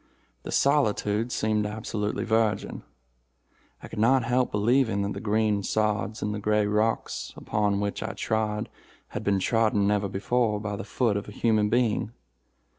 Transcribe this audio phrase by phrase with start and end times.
[0.41, 2.81] The solitude seemed absolutely virgin.
[3.83, 8.01] I could not help believing that the green sods and the gray rocks upon which
[8.01, 8.67] I trod
[9.09, 12.13] had been trodden never before by the foot of a human being.